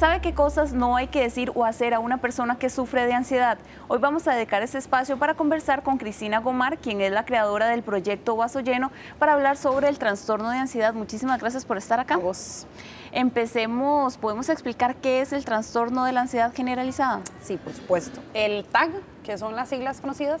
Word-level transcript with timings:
¿Sabe 0.00 0.22
qué 0.22 0.32
cosas 0.32 0.72
no 0.72 0.96
hay 0.96 1.08
que 1.08 1.20
decir 1.20 1.52
o 1.54 1.66
hacer 1.66 1.92
a 1.92 1.98
una 1.98 2.22
persona 2.22 2.58
que 2.58 2.70
sufre 2.70 3.04
de 3.04 3.12
ansiedad? 3.12 3.58
Hoy 3.86 3.98
vamos 3.98 4.26
a 4.26 4.32
dedicar 4.32 4.62
este 4.62 4.78
espacio 4.78 5.18
para 5.18 5.34
conversar 5.34 5.82
con 5.82 5.98
Cristina 5.98 6.38
Gomar, 6.40 6.78
quien 6.78 7.02
es 7.02 7.12
la 7.12 7.26
creadora 7.26 7.66
del 7.66 7.82
proyecto 7.82 8.34
Vaso 8.34 8.60
Lleno, 8.60 8.90
para 9.18 9.34
hablar 9.34 9.58
sobre 9.58 9.90
el 9.90 9.98
trastorno 9.98 10.48
de 10.48 10.56
ansiedad. 10.56 10.94
Muchísimas 10.94 11.38
gracias 11.38 11.66
por 11.66 11.76
estar 11.76 12.00
acá. 12.00 12.16
Vos. 12.16 12.66
Empecemos, 13.12 14.16
¿podemos 14.16 14.48
explicar 14.48 14.96
qué 14.96 15.20
es 15.20 15.34
el 15.34 15.44
trastorno 15.44 16.06
de 16.06 16.12
la 16.12 16.22
ansiedad 16.22 16.50
generalizada? 16.54 17.20
Sí, 17.42 17.58
por 17.58 17.74
supuesto. 17.74 18.22
El 18.32 18.64
TAG, 18.64 18.88
que 19.22 19.36
son 19.36 19.54
las 19.54 19.68
siglas 19.68 20.00
conocidas, 20.00 20.40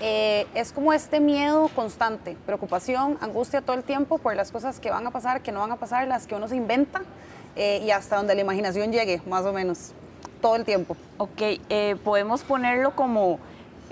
eh, 0.00 0.48
es 0.54 0.72
como 0.72 0.92
este 0.92 1.20
miedo 1.20 1.68
constante, 1.68 2.36
preocupación, 2.46 3.16
angustia 3.20 3.62
todo 3.62 3.76
el 3.76 3.84
tiempo 3.84 4.18
por 4.18 4.34
las 4.34 4.50
cosas 4.50 4.80
que 4.80 4.90
van 4.90 5.06
a 5.06 5.12
pasar, 5.12 5.40
que 5.40 5.52
no 5.52 5.60
van 5.60 5.70
a 5.70 5.76
pasar, 5.76 6.08
las 6.08 6.26
que 6.26 6.34
uno 6.34 6.48
se 6.48 6.56
inventa 6.56 7.02
eh, 7.56 7.82
y 7.84 7.90
hasta 7.90 8.16
donde 8.16 8.34
la 8.34 8.40
imaginación 8.40 8.92
llegue, 8.92 9.20
más 9.26 9.44
o 9.44 9.52
menos, 9.52 9.92
todo 10.40 10.56
el 10.56 10.64
tiempo. 10.64 10.96
Ok, 11.18 11.40
eh, 11.40 11.96
podemos 12.04 12.42
ponerlo 12.42 12.94
como... 12.94 13.38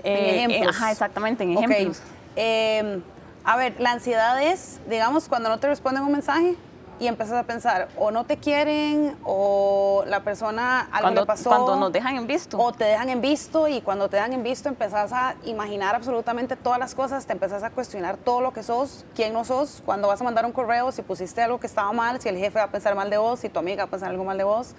en 0.03 0.35
ejemplos. 0.35 0.75
ajá, 0.75 0.91
exactamente, 0.91 1.43
en 1.43 1.57
ejemplos. 1.57 2.01
Okay. 2.33 3.03
a 3.43 3.57
ver, 3.57 3.75
la 3.79 3.91
ansiedad 3.91 4.41
es, 4.41 4.79
digamos, 4.89 5.27
cuando 5.27 5.49
no 5.49 5.59
te 5.59 5.67
responden 5.67 6.03
un 6.03 6.11
mensaje, 6.11 6.55
y 6.99 7.07
empiezas 7.07 7.37
a 7.37 7.43
pensar, 7.43 7.89
o 7.97 8.11
no 8.11 8.25
te 8.25 8.37
quieren, 8.37 9.15
o 9.23 10.03
la 10.07 10.23
persona 10.23 10.81
algo 10.81 11.01
cuando, 11.01 11.21
le 11.21 11.27
pasó. 11.27 11.49
Cuando 11.49 11.75
nos 11.75 11.91
dejan 11.91 12.15
en 12.15 12.27
visto. 12.27 12.57
O 12.57 12.71
te 12.71 12.85
dejan 12.85 13.09
en 13.09 13.21
visto, 13.21 13.67
y 13.67 13.81
cuando 13.81 14.09
te 14.09 14.17
dejan 14.17 14.33
en 14.33 14.43
visto 14.43 14.69
empezás 14.69 15.13
a 15.13 15.35
imaginar 15.45 15.95
absolutamente 15.95 16.55
todas 16.55 16.79
las 16.79 16.95
cosas, 16.95 17.25
te 17.25 17.33
empezás 17.33 17.63
a 17.63 17.69
cuestionar 17.69 18.17
todo 18.17 18.41
lo 18.41 18.53
que 18.53 18.63
sos, 18.63 19.05
quién 19.15 19.33
no 19.33 19.45
sos, 19.45 19.81
cuando 19.85 20.07
vas 20.07 20.21
a 20.21 20.23
mandar 20.23 20.45
un 20.45 20.51
correo, 20.51 20.91
si 20.91 21.01
pusiste 21.01 21.41
algo 21.41 21.59
que 21.59 21.67
estaba 21.67 21.91
mal, 21.91 22.19
si 22.19 22.29
el 22.29 22.37
jefe 22.37 22.57
va 22.59 22.65
a 22.65 22.71
pensar 22.71 22.95
mal 22.95 23.09
de 23.09 23.17
vos, 23.17 23.39
si 23.39 23.49
tu 23.49 23.59
amiga 23.59 23.83
va 23.83 23.87
a 23.87 23.91
pensar 23.91 24.09
algo 24.09 24.23
mal 24.23 24.37
de 24.37 24.43
vos. 24.43 24.73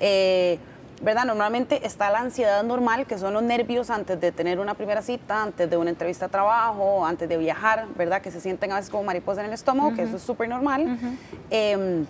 Eh, 0.00 0.58
¿verdad? 1.02 1.24
Normalmente 1.24 1.86
está 1.86 2.10
la 2.10 2.20
ansiedad 2.20 2.62
normal, 2.62 3.06
que 3.06 3.18
son 3.18 3.34
los 3.34 3.42
nervios 3.42 3.90
antes 3.90 4.20
de 4.20 4.32
tener 4.32 4.58
una 4.60 4.74
primera 4.74 5.02
cita, 5.02 5.42
antes 5.42 5.68
de 5.68 5.76
una 5.76 5.90
entrevista 5.90 6.26
de 6.26 6.32
trabajo, 6.32 7.04
antes 7.04 7.28
de 7.28 7.36
viajar, 7.36 7.86
¿verdad? 7.96 8.22
Que 8.22 8.30
se 8.30 8.40
sienten 8.40 8.72
a 8.72 8.76
veces 8.76 8.90
como 8.90 9.04
mariposas 9.04 9.40
en 9.40 9.46
el 9.46 9.52
estómago, 9.54 9.94
que 9.94 10.02
eso 10.02 10.16
es 10.16 10.22
súper 10.22 10.48
normal. 10.48 10.98
Em, 11.50 12.06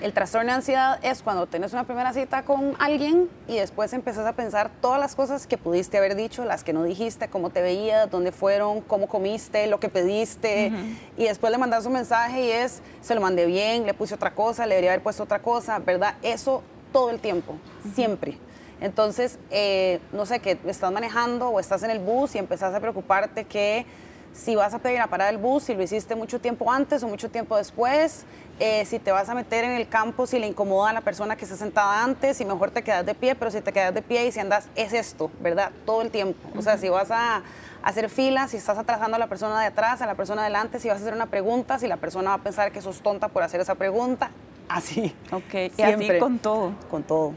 el 0.00 0.14
trastorno 0.14 0.50
de 0.50 0.56
ansiedad 0.56 0.98
es 1.02 1.22
cuando 1.22 1.46
tienes 1.46 1.74
una 1.74 1.84
primera 1.84 2.14
cita 2.14 2.42
con 2.42 2.74
alguien 2.78 3.28
y 3.46 3.56
después 3.56 3.92
empezás 3.92 4.26
a 4.26 4.32
pensar 4.32 4.70
todas 4.80 4.98
las 4.98 5.14
cosas 5.14 5.46
que 5.46 5.58
pudiste 5.58 5.98
haber 5.98 6.16
dicho, 6.16 6.44
las 6.46 6.64
que 6.64 6.72
no 6.72 6.84
dijiste, 6.84 7.28
cómo 7.28 7.50
te 7.50 7.60
veías, 7.60 8.10
dónde 8.10 8.32
fueron, 8.32 8.80
cómo 8.80 9.08
comiste, 9.08 9.66
lo 9.66 9.78
que 9.78 9.90
pediste. 9.90 10.72
Y 11.18 11.24
después 11.24 11.52
le 11.52 11.58
mandas 11.58 11.84
un 11.84 11.92
mensaje 11.92 12.46
y 12.46 12.50
es, 12.50 12.80
se 13.02 13.14
lo 13.14 13.20
mandé 13.20 13.44
bien, 13.44 13.84
le 13.84 13.92
puse 13.92 14.14
otra 14.14 14.34
cosa, 14.34 14.64
le 14.64 14.74
debería 14.74 14.92
haber 14.92 15.02
puesto 15.02 15.24
otra 15.24 15.40
cosa, 15.40 15.78
¿verdad? 15.80 16.14
Eso 16.22 16.62
todo 16.92 17.10
el 17.10 17.20
tiempo, 17.20 17.56
siempre. 17.94 18.38
Entonces, 18.80 19.38
eh, 19.50 20.00
no 20.12 20.24
sé, 20.26 20.40
que 20.40 20.58
estás 20.66 20.90
manejando 20.90 21.48
o 21.48 21.60
estás 21.60 21.82
en 21.82 21.90
el 21.90 21.98
bus 21.98 22.34
y 22.34 22.38
empezás 22.38 22.74
a 22.74 22.80
preocuparte 22.80 23.44
que 23.44 23.84
si 24.32 24.54
vas 24.54 24.72
a 24.74 24.78
pedir 24.78 24.98
la 24.98 25.08
parada 25.08 25.30
del 25.30 25.40
bus, 25.40 25.64
si 25.64 25.74
lo 25.74 25.82
hiciste 25.82 26.14
mucho 26.14 26.40
tiempo 26.40 26.70
antes 26.70 27.02
o 27.02 27.08
mucho 27.08 27.30
tiempo 27.30 27.56
después, 27.56 28.24
eh, 28.58 28.84
si 28.84 28.98
te 28.98 29.10
vas 29.10 29.28
a 29.28 29.34
meter 29.34 29.64
en 29.64 29.72
el 29.72 29.88
campo, 29.88 30.26
si 30.26 30.38
le 30.38 30.46
incomoda 30.46 30.90
a 30.90 30.92
la 30.92 31.00
persona 31.00 31.36
que 31.36 31.44
está 31.44 31.56
sentada 31.56 32.02
antes, 32.02 32.36
si 32.36 32.44
mejor 32.44 32.70
te 32.70 32.82
quedas 32.82 33.04
de 33.04 33.14
pie, 33.14 33.34
pero 33.34 33.50
si 33.50 33.60
te 33.60 33.72
quedas 33.72 33.92
de 33.92 34.02
pie 34.02 34.26
y 34.26 34.32
si 34.32 34.40
andas, 34.40 34.68
es 34.76 34.92
esto, 34.92 35.30
¿verdad? 35.40 35.72
Todo 35.84 36.02
el 36.02 36.10
tiempo. 36.10 36.48
O 36.56 36.62
sea, 36.62 36.78
si 36.78 36.88
vas 36.88 37.10
a 37.10 37.42
hacer 37.82 38.08
filas, 38.08 38.50
si 38.52 38.58
estás 38.58 38.78
atrasando 38.78 39.16
a 39.16 39.18
la 39.18 39.26
persona 39.26 39.60
de 39.60 39.66
atrás, 39.66 40.00
a 40.02 40.06
la 40.06 40.14
persona 40.14 40.42
de 40.42 40.46
adelante, 40.46 40.78
si 40.78 40.88
vas 40.88 40.98
a 40.98 41.00
hacer 41.00 41.14
una 41.14 41.26
pregunta, 41.26 41.78
si 41.78 41.86
la 41.86 41.96
persona 41.96 42.30
va 42.30 42.36
a 42.36 42.42
pensar 42.42 42.70
que 42.70 42.82
sos 42.82 43.00
tonta 43.00 43.28
por 43.28 43.42
hacer 43.42 43.60
esa 43.60 43.74
pregunta, 43.74 44.30
así. 44.70 45.14
Ok, 45.32 45.72
y 45.76 45.82
así 45.82 46.18
con 46.18 46.38
todo. 46.38 46.72
Con 46.90 47.02
todo. 47.02 47.34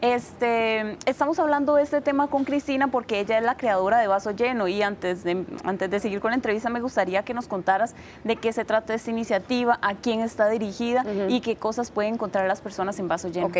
Este, 0.00 0.98
estamos 1.06 1.38
hablando 1.38 1.76
de 1.76 1.82
este 1.82 2.02
tema 2.02 2.26
con 2.26 2.44
Cristina 2.44 2.88
porque 2.88 3.20
ella 3.20 3.38
es 3.38 3.44
la 3.44 3.56
creadora 3.56 3.98
de 3.98 4.06
Vaso 4.06 4.32
Lleno 4.32 4.68
y 4.68 4.82
antes 4.82 5.24
de, 5.24 5.46
antes 5.64 5.90
de 5.90 5.98
seguir 5.98 6.20
con 6.20 6.30
la 6.30 6.34
entrevista 6.34 6.68
me 6.68 6.80
gustaría 6.80 7.22
que 7.22 7.32
nos 7.32 7.48
contaras 7.48 7.94
de 8.22 8.36
qué 8.36 8.52
se 8.52 8.66
trata 8.66 8.92
esta 8.92 9.10
iniciativa, 9.10 9.78
a 9.80 9.94
quién 9.94 10.20
está 10.20 10.50
dirigida 10.50 11.06
y 11.28 11.40
qué 11.40 11.56
cosas 11.56 11.90
pueden 11.90 12.14
encontrar 12.14 12.46
las 12.46 12.60
personas 12.60 12.98
en 12.98 13.08
Vaso 13.08 13.28
Lleno. 13.28 13.46
Ok, 13.46 13.56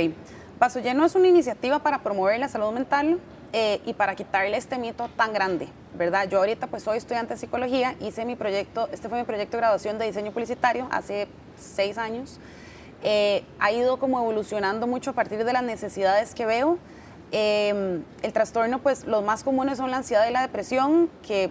Vaso 0.59 0.81
Lleno 0.81 1.07
es 1.07 1.15
una 1.15 1.29
iniciativa 1.29 1.79
para 1.79 2.03
promover 2.03 2.39
la 2.39 2.49
salud 2.49 2.73
mental 2.73 3.19
eh, 3.55 3.81
y 3.87 3.95
para 3.95 4.15
quitarle 4.15 4.57
este 4.59 4.77
mito 4.77 5.09
tan 5.17 5.33
grande, 5.33 5.69
¿verdad? 5.97 6.29
Yo 6.29 6.39
ahorita 6.39 6.67
pues 6.67 6.83
soy 6.83 6.99
estudiante 6.99 7.34
de 7.34 7.41
psicología, 7.41 7.95
hice 8.01 8.27
mi 8.27 8.37
proyecto, 8.37 8.89
este 8.93 9.09
fue 9.09 9.19
mi 9.19 9.25
proyecto 9.25 9.57
de 9.57 9.61
graduación 9.63 9.97
de 9.99 10.05
diseño 10.07 10.31
publicitario 10.33 10.89
hace 10.91 11.27
seis 11.57 11.97
años. 11.97 12.39
Eh, 13.04 13.44
ha 13.59 13.70
ido 13.70 13.98
como 13.98 14.19
evolucionando 14.19 14.87
mucho 14.87 15.10
a 15.10 15.12
partir 15.12 15.44
de 15.44 15.53
las 15.53 15.62
necesidades 15.62 16.34
que 16.34 16.47
veo. 16.47 16.78
Em, 17.32 18.03
el 18.22 18.32
trastorno, 18.32 18.78
pues 18.78 19.04
los 19.04 19.22
más 19.22 19.44
comunes 19.44 19.78
son 19.78 19.91
la 19.91 19.98
ansiedad 19.98 20.26
y 20.28 20.32
la 20.32 20.41
depresión, 20.41 21.10
que 21.26 21.50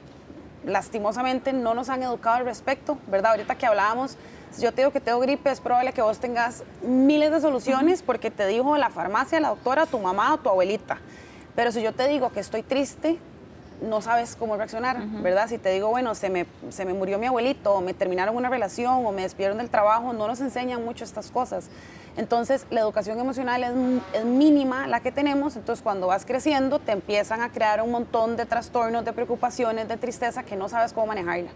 lastimosamente 0.65 1.53
no 1.53 1.73
nos 1.73 1.89
han 1.89 2.01
educado 2.01 2.37
al 2.37 2.45
respecto, 2.45 2.97
¿verdad? 3.07 3.31
Ahorita 3.31 3.55
que 3.55 3.65
hablábamos, 3.65 4.17
si 4.51 4.63
yo 4.63 4.71
te 4.71 4.81
digo 4.81 4.91
que 4.91 4.99
tengo 4.99 5.19
gripe, 5.19 5.51
es 5.51 5.61
probable 5.61 5.93
que 5.93 6.01
vos 6.01 6.19
tengas 6.19 6.63
miles 6.81 7.31
de 7.31 7.41
soluciones 7.41 8.01
porque 8.01 8.31
te 8.31 8.47
dijo 8.47 8.77
la 8.77 8.89
farmacia, 8.89 9.39
la 9.39 9.49
doctora, 9.49 9.85
tu 9.85 9.99
mamá 9.99 10.33
o 10.33 10.37
tu 10.37 10.49
abuelita. 10.49 10.99
Pero 11.55 11.71
si 11.71 11.81
yo 11.81 11.93
te 11.93 12.07
digo 12.07 12.31
que 12.31 12.39
estoy 12.39 12.63
triste, 12.63 13.19
no 13.83 14.01
sabes 14.01 14.35
cómo 14.35 14.57
reaccionar, 14.57 15.05
¿verdad? 15.21 15.47
Si 15.47 15.57
te 15.57 15.69
digo, 15.69 15.89
bueno, 15.89 16.16
se 16.16 16.29
me, 16.29 16.45
se 16.69 16.85
me 16.85 16.94
murió 16.94 17.19
mi 17.19 17.27
abuelito, 17.27 17.73
o 17.73 17.81
me 17.81 17.94
terminaron 17.94 18.35
una 18.35 18.49
relación, 18.49 19.05
o 19.05 19.11
me 19.11 19.23
despidieron 19.23 19.57
del 19.57 19.69
trabajo, 19.69 20.13
no 20.13 20.27
nos 20.27 20.41
enseñan 20.41 20.83
mucho 20.83 21.03
estas 21.03 21.31
cosas. 21.31 21.69
Entonces, 22.16 22.66
la 22.69 22.79
educación 22.79 23.19
emocional 23.19 23.63
es, 23.63 23.71
es, 24.19 24.25
mínima 24.25 24.88
la 24.88 24.99
que 24.99 25.11
tenemos, 25.11 25.55
entonces 25.55 25.83
cuando 25.83 26.07
vas 26.07 26.25
creciendo 26.25 26.79
te 26.79 26.91
empiezan 26.91 27.41
a 27.41 27.49
crear 27.49 27.81
un 27.81 27.91
montón 27.91 28.38
de 28.38 28.45
trastornos, 28.45 29.03
de 29.03 29.13
preocupaciones, 29.13 29.88
de 29.88 29.97
tristeza 29.97 30.44
que 30.44 30.55
no 30.55 30.69
sabes 30.69 30.94
cómo 30.94 31.07
manejarla. 31.07 31.50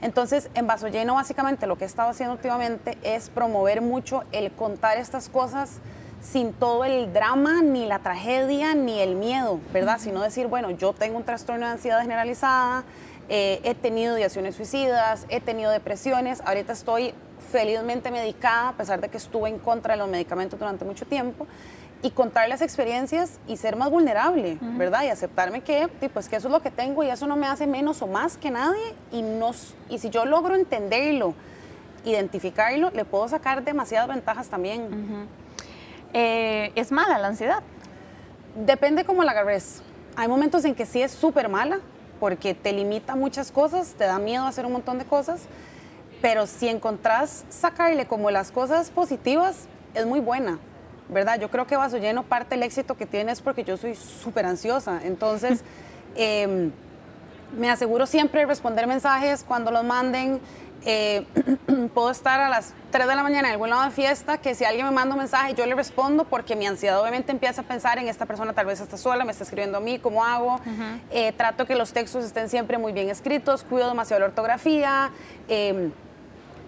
Entonces, 0.00 0.48
en 0.54 0.66
Vaso 0.66 0.88
Lleno, 0.88 1.14
básicamente 1.14 1.66
lo 1.66 1.76
que 1.76 1.84
he 1.84 1.86
estado 1.86 2.10
haciendo 2.10 2.34
últimamente 2.34 2.96
es 3.02 3.30
promover 3.30 3.80
mucho 3.80 4.22
el 4.32 4.52
contar 4.52 4.96
estas 4.96 5.28
cosas 5.28 5.78
sin 6.20 6.52
todo 6.52 6.84
el 6.84 7.12
drama, 7.12 7.62
ni 7.62 7.86
la 7.86 8.00
tragedia, 8.00 8.74
ni 8.74 9.00
el 9.00 9.14
miedo, 9.14 9.60
¿verdad? 9.72 9.98
Sino 10.00 10.22
decir, 10.22 10.46
bueno, 10.46 10.70
yo 10.70 10.92
tengo 10.92 11.16
un 11.16 11.24
trastorno 11.24 11.66
de 11.66 11.72
ansiedad 11.72 12.00
generalizada, 12.00 12.84
eh, 13.28 13.60
he 13.62 13.74
tenido 13.74 14.16
ideaciones 14.16 14.56
suicidas, 14.56 15.26
he 15.28 15.40
tenido 15.40 15.70
depresiones, 15.70 16.40
ahorita 16.44 16.72
estoy 16.72 17.14
felizmente 17.52 18.10
medicada, 18.10 18.70
a 18.70 18.72
pesar 18.72 19.00
de 19.00 19.08
que 19.08 19.16
estuve 19.16 19.48
en 19.48 19.58
contra 19.58 19.94
de 19.94 19.98
los 19.98 20.08
medicamentos 20.08 20.58
durante 20.58 20.84
mucho 20.84 21.06
tiempo, 21.06 21.46
y 22.00 22.10
contar 22.10 22.48
las 22.48 22.62
experiencias 22.62 23.40
y 23.48 23.56
ser 23.56 23.74
más 23.74 23.90
vulnerable, 23.90 24.56
¿verdad? 24.60 25.02
Y 25.02 25.08
aceptarme 25.08 25.62
que, 25.62 25.88
pues, 26.12 26.28
que 26.28 26.36
eso 26.36 26.46
es 26.46 26.52
lo 26.52 26.62
que 26.62 26.70
tengo 26.70 27.02
y 27.02 27.10
eso 27.10 27.26
no 27.26 27.34
me 27.34 27.48
hace 27.48 27.66
menos 27.66 28.02
o 28.02 28.06
más 28.06 28.36
que 28.36 28.50
nadie, 28.50 28.94
y, 29.10 29.22
nos, 29.22 29.74
y 29.88 29.98
si 29.98 30.08
yo 30.08 30.24
logro 30.24 30.54
entenderlo, 30.54 31.34
identificarlo, 32.04 32.90
le 32.90 33.04
puedo 33.04 33.28
sacar 33.28 33.64
demasiadas 33.64 34.08
ventajas 34.08 34.48
también. 34.48 35.26
Eh, 36.12 36.72
¿Es 36.74 36.90
mala 36.90 37.18
la 37.18 37.28
ansiedad? 37.28 37.62
Depende 38.54 39.04
cómo 39.04 39.22
la 39.24 39.32
agarres. 39.32 39.82
Hay 40.16 40.28
momentos 40.28 40.64
en 40.64 40.74
que 40.74 40.86
sí 40.86 41.02
es 41.02 41.12
súper 41.12 41.48
mala, 41.48 41.80
porque 42.18 42.54
te 42.54 42.72
limita 42.72 43.14
muchas 43.14 43.52
cosas, 43.52 43.94
te 43.96 44.04
da 44.04 44.18
miedo 44.18 44.44
hacer 44.44 44.66
un 44.66 44.72
montón 44.72 44.98
de 44.98 45.04
cosas, 45.04 45.42
pero 46.20 46.46
si 46.46 46.68
encontrás 46.68 47.44
sacarle 47.48 48.06
como 48.06 48.30
las 48.30 48.50
cosas 48.50 48.90
positivas, 48.90 49.68
es 49.94 50.06
muy 50.06 50.20
buena, 50.20 50.58
¿verdad? 51.08 51.38
Yo 51.38 51.50
creo 51.50 51.66
que 51.66 51.76
Vaso 51.76 51.98
Lleno 51.98 52.24
parte 52.24 52.56
del 52.56 52.64
éxito 52.64 52.96
que 52.96 53.06
tienes 53.06 53.40
porque 53.40 53.64
yo 53.64 53.76
soy 53.76 53.94
súper 53.94 54.46
ansiosa, 54.46 55.00
entonces 55.04 55.62
em, 56.16 56.72
me 57.56 57.70
aseguro 57.70 58.06
siempre 58.06 58.40
de 58.40 58.46
responder 58.46 58.86
mensajes 58.86 59.44
cuando 59.44 59.70
los 59.70 59.84
manden, 59.84 60.40
eh, 60.84 61.26
puedo 61.94 62.10
estar 62.10 62.40
a 62.40 62.48
las 62.48 62.74
3 62.90 63.06
de 63.06 63.14
la 63.14 63.22
mañana 63.22 63.48
en 63.48 63.52
algún 63.52 63.70
lado 63.70 63.84
de 63.84 63.90
fiesta, 63.90 64.38
que 64.38 64.54
si 64.54 64.64
alguien 64.64 64.86
me 64.86 64.92
manda 64.92 65.14
un 65.14 65.18
mensaje, 65.18 65.54
yo 65.54 65.66
le 65.66 65.74
respondo 65.74 66.24
porque 66.24 66.56
mi 66.56 66.66
ansiedad 66.66 67.00
obviamente 67.00 67.32
empieza 67.32 67.62
a 67.62 67.64
pensar 67.64 67.98
en 67.98 68.08
esta 68.08 68.26
persona 68.26 68.52
tal 68.52 68.66
vez 68.66 68.80
está 68.80 68.96
sola, 68.96 69.24
me 69.24 69.32
está 69.32 69.44
escribiendo 69.44 69.78
a 69.78 69.80
mí, 69.80 69.98
¿cómo 69.98 70.24
hago? 70.24 70.60
Eh, 71.10 71.32
trato 71.32 71.66
que 71.66 71.74
los 71.74 71.92
textos 71.92 72.24
estén 72.24 72.48
siempre 72.48 72.78
muy 72.78 72.92
bien 72.92 73.10
escritos, 73.10 73.64
cuido 73.64 73.88
demasiado 73.88 74.20
la 74.20 74.26
ortografía. 74.26 75.10
Em, 75.48 75.92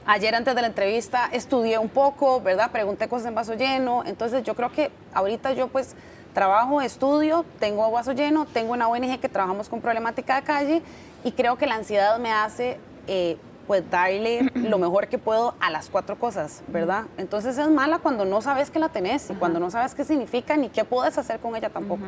ayer 0.07 0.35
antes 0.35 0.55
de 0.55 0.61
la 0.61 0.67
entrevista 0.67 1.29
estudié 1.33 1.79
un 1.79 1.89
poco, 1.89 2.41
¿verdad? 2.41 2.71
Pregunté 2.71 3.09
cosas 3.09 3.29
en 3.29 3.35
vaso 3.35 3.55
lleno, 3.55 4.03
entonces 4.07 4.43
yo 4.43 4.55
creo 4.55 4.73
que 4.73 4.91
ahorita 5.15 5.53
yo 5.53 5.69
pues 5.69 5.95
trabajo, 6.35 6.81
estudio, 6.81 7.45
tengo 7.59 7.91
vaso 7.91 8.13
lleno, 8.13 8.47
tengo 8.47 8.73
una 8.73 8.89
ONG 8.89 9.21
que 9.21 9.29
trabajamos 9.29 9.69
con 9.69 9.81
problemática 9.81 10.37
de 10.37 10.43
calle 10.43 10.83
y 11.25 11.33
creo 11.33 11.57
que 11.57 11.67
la 11.67 11.77
ansiedad 11.77 12.19
me 12.19 12.33
hace... 12.33 12.79
Eh, 13.07 13.37
pues 13.71 13.89
darle 13.89 14.51
lo 14.57 14.79
mejor 14.79 15.07
que 15.07 15.17
puedo 15.17 15.55
a 15.61 15.71
las 15.71 15.91
cuatro 15.91 16.19
cosas, 16.19 16.65
¿verdad? 16.67 17.05
Entonces 17.19 17.57
es 17.57 17.71
mala 17.71 18.01
cuando 18.01 18.25
no 18.25 18.43
sabes 18.43 18.69
que 18.69 18.81
la 18.81 18.89
tenés 18.89 19.31
y 19.31 19.35
cuando 19.35 19.61
no 19.61 19.71
sabes 19.71 19.95
qué 19.95 20.03
significa 20.03 20.57
ni 20.57 20.71
qué 20.71 20.85
puedes 20.85 21.17
hacer 21.19 21.39
con 21.39 21.55
ella 21.55 21.71
tampoco. 21.71 22.03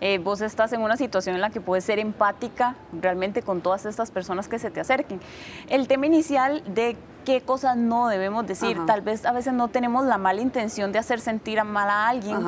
Eh, 0.00 0.18
vos 0.18 0.40
estás 0.40 0.72
en 0.72 0.80
una 0.80 0.96
situación 0.96 1.36
en 1.36 1.40
la 1.40 1.50
que 1.50 1.60
puedes 1.60 1.84
ser 1.84 2.00
empática 2.00 2.74
realmente 3.00 3.42
con 3.42 3.60
todas 3.60 3.86
estas 3.86 4.10
personas 4.10 4.48
que 4.48 4.58
se 4.58 4.72
te 4.72 4.80
acerquen. 4.80 5.20
El 5.68 5.86
tema 5.86 6.06
inicial 6.06 6.64
de 6.66 6.96
qué 7.24 7.42
cosas 7.42 7.76
no 7.76 8.08
debemos 8.08 8.46
decir. 8.46 8.78
Tal 8.86 9.02
vez 9.02 9.24
a 9.24 9.30
veces 9.32 9.52
no 9.52 9.68
tenemos 9.68 10.04
la 10.04 10.18
mala 10.18 10.40
intención 10.40 10.90
de 10.90 10.98
hacer 10.98 11.20
sentir 11.20 11.62
mal 11.62 11.90
a 11.90 12.08
alguien, 12.08 12.38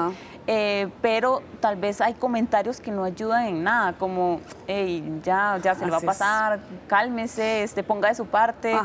eh, 0.52 0.88
pero 1.00 1.43
tal 1.61 1.76
vez 1.76 2.00
hay 2.00 2.14
comentarios 2.14 2.81
que 2.81 2.91
no 2.91 3.05
ayudan 3.05 3.47
en 3.47 3.62
nada, 3.62 3.93
como, 3.93 4.41
hey, 4.67 5.20
ya, 5.23 5.61
ya 5.62 5.76
se 5.76 5.85
le 5.85 5.93
va 5.93 5.99
a 5.99 6.00
pasar, 6.00 6.58
cálmese, 6.88 7.62
este, 7.62 7.85
ponga 7.85 8.08
de 8.08 8.17
su 8.17 8.26
parte. 8.26 8.76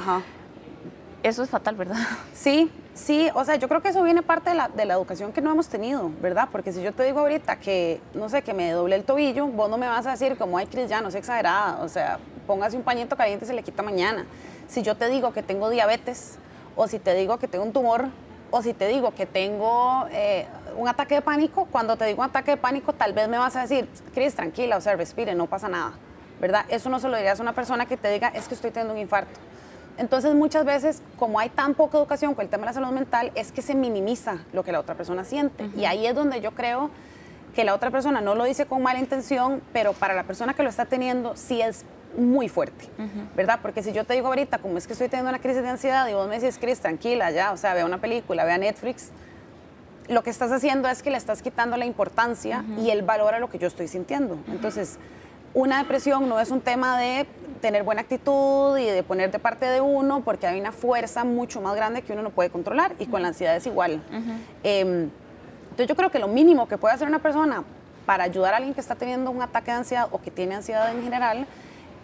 Eso 1.24 1.42
es 1.42 1.50
fatal, 1.50 1.74
¿verdad? 1.74 1.98
Sí, 2.34 2.72
sí, 2.94 3.32
o 3.34 3.44
sea, 3.44 3.56
yo 3.56 3.68
creo 3.68 3.82
que 3.82 3.90
eso 3.90 4.04
viene 4.04 4.22
parte 4.22 4.52
de 4.52 4.56
la, 4.56 4.68
de 4.68 4.86
la, 4.86 4.94
educación 4.94 5.34
que 5.34 5.42
no 5.42 5.50
hemos 5.50 5.68
tenido, 5.68 6.12
¿verdad? 6.22 6.50
Porque 6.52 6.72
si 6.72 6.84
yo 6.84 6.94
te 6.94 7.02
digo 7.04 7.22
ahorita 7.22 7.56
que, 7.56 8.00
no 8.14 8.30
sé, 8.30 8.44
que 8.44 8.54
me 8.54 8.70
doble 8.70 8.96
el 8.96 9.04
tobillo, 9.04 9.48
vos 9.48 9.68
no 9.68 9.80
me 9.80 9.88
vas 9.88 10.06
a 10.06 10.12
decir 10.12 10.38
como, 10.38 10.60
ay, 10.60 10.68
Cris, 10.68 10.88
ya, 10.88 11.02
no 11.02 11.10
sé 11.10 11.18
exagerada, 11.18 11.82
o 11.82 11.90
sea, 11.90 12.20
póngase 12.46 12.78
un 12.78 12.84
pañito 12.84 13.16
caliente 13.16 13.44
y 13.44 13.48
se 13.48 13.56
le 13.56 13.64
quita 13.64 13.82
mañana. 13.82 14.28
Si 14.68 14.84
yo 14.84 14.96
te 14.96 15.10
digo 15.10 15.34
que 15.34 15.42
tengo 15.42 15.72
diabetes, 15.72 16.38
o 16.76 16.88
si 16.88 17.00
te 17.00 17.16
digo 17.16 17.40
que 17.40 17.48
tengo 17.48 17.66
un 17.66 17.74
tumor, 17.74 18.10
o 18.56 18.62
si 18.62 18.74
te 18.74 18.88
digo 18.88 19.14
que 19.14 19.26
tengo 19.26 20.08
eh, 20.12 20.48
un 20.78 20.88
ataque 20.88 21.16
de 21.16 21.22
pánico, 21.22 21.68
cuando 21.70 21.98
te 21.98 22.06
digo 22.06 22.22
un 22.22 22.30
ataque 22.30 22.52
de 22.52 22.58
pánico, 22.58 22.94
tal 22.94 23.12
vez 23.12 23.28
me 23.28 23.38
vas 23.38 23.54
a 23.58 23.64
decir, 23.64 23.86
Cris, 24.14 24.34
tranquila, 24.34 24.78
o 24.78 24.82
sea, 24.82 24.96
respire, 24.96 25.36
no 25.36 25.48
pasa 25.48 25.68
nada, 25.68 25.92
¿verdad? 26.40 26.64
Eso 26.70 26.90
no 26.90 27.02
se 27.02 27.10
lo 27.10 27.18
dirías 27.18 27.38
a 27.38 27.44
una 27.44 27.52
persona 27.52 27.86
que 27.86 27.98
te 27.98 28.10
diga, 28.10 28.30
es 28.30 28.48
que 28.48 28.54
estoy 28.54 28.72
teniendo 28.72 28.94
un 28.94 29.00
infarto. 29.02 29.38
Entonces, 29.98 30.34
muchas 30.36 30.64
veces, 30.64 31.02
como 31.20 31.38
hay 31.38 31.50
tan 31.50 31.74
poca 31.74 31.98
educación 31.98 32.34
con 32.34 32.46
el 32.46 32.50
tema 32.50 32.62
de 32.62 32.68
la 32.68 32.74
salud 32.74 32.92
mental, 32.92 33.34
es 33.36 33.52
que 33.52 33.62
se 33.62 33.76
minimiza 33.76 34.38
lo 34.54 34.64
que 34.64 34.72
la 34.72 34.80
otra 34.80 34.96
persona 34.96 35.26
siente. 35.26 35.70
Y 35.76 35.84
ahí 35.84 36.08
es 36.08 36.16
donde 36.16 36.40
yo 36.40 36.52
creo 36.52 36.92
que 37.56 37.66
la 37.66 37.76
otra 37.76 37.92
persona 37.92 38.22
no 38.22 38.36
lo 38.36 38.46
dice 38.46 38.66
con 38.66 38.82
mala 38.82 39.00
intención, 39.00 39.62
pero 39.74 39.92
para 39.92 40.14
la 40.14 40.24
persona 40.24 40.54
que 40.54 40.64
lo 40.64 40.70
está 40.70 40.86
teniendo 40.86 41.36
sí 41.36 41.62
es 41.62 41.84
muy 42.18 42.50
fuerte, 42.50 42.86
¿verdad? 43.36 43.60
Porque 43.62 43.84
si 43.84 43.92
yo 43.92 44.04
te 44.04 44.14
digo 44.14 44.28
ahorita, 44.28 44.58
como 44.60 44.78
es 44.78 44.88
que 44.88 44.94
estoy 44.94 45.10
teniendo 45.10 45.30
una 45.30 45.40
crisis 45.40 45.62
de 45.62 45.70
ansiedad 45.70 46.08
y 46.08 46.14
vos 46.14 46.28
me 46.28 46.36
dices, 46.36 46.58
Cris, 46.58 46.80
tranquila, 46.80 47.32
ya, 47.32 47.52
o 47.52 47.58
sea, 47.58 47.74
vea 47.74 47.86
una 47.86 48.00
película, 48.00 48.46
vea 48.46 48.58
Netflix, 48.58 49.12
lo 50.08 50.24
que 50.24 50.30
estás 50.30 50.52
haciendo 50.52 50.88
es 50.88 51.02
que 51.02 51.10
le 51.10 51.18
estás 51.18 51.42
quitando 51.42 51.78
la 51.78 51.86
importancia 51.86 52.64
y 52.80 52.90
el 52.90 53.02
valor 53.02 53.34
a 53.34 53.40
lo 53.40 53.50
que 53.50 53.58
yo 53.58 53.68
estoy 53.68 53.88
sintiendo. 53.88 54.38
Entonces, 54.48 55.00
una 55.54 55.80
depresión 55.80 56.30
no 56.30 56.40
es 56.40 56.52
un 56.52 56.62
tema 56.62 57.00
de 57.00 57.26
tener 57.62 57.84
buena 57.84 58.02
actitud 58.02 58.78
y 58.78 58.86
de 58.86 59.02
poner 59.02 59.32
de 59.32 59.40
parte 59.40 59.66
de 59.66 59.82
uno, 59.82 60.22
porque 60.22 60.46
hay 60.46 60.60
una 60.60 60.72
fuerza 60.72 61.24
mucho 61.24 61.62
más 61.62 61.76
grande 61.76 62.02
que 62.04 62.14
uno 62.14 62.22
no 62.22 62.30
puede 62.30 62.50
controlar 62.50 62.94
y 63.00 63.08
con 63.08 63.22
la 63.22 63.30
ansiedad 63.30 63.56
es 63.56 63.66
igual. 63.66 64.04
Em, 64.64 65.10
entonces 65.64 65.88
yo 65.88 65.96
creo 65.96 66.12
que 66.12 66.20
lo 66.20 66.28
mínimo 66.28 66.68
que 66.68 66.78
puede 66.78 66.94
hacer 66.94 67.08
una 67.08 67.20
persona 67.20 67.64
para 68.06 68.26
ayudar 68.26 68.54
a 68.54 68.58
alguien 68.58 68.74
que 68.74 68.82
está 68.82 68.96
teniendo 68.96 69.32
un 69.32 69.42
ataque 69.42 69.72
de 69.72 69.78
ansiedad 69.78 70.08
o 70.12 70.22
que 70.22 70.30
tiene 70.30 70.56
ansiedad 70.56 70.92
en 70.92 71.02
general 71.04 71.48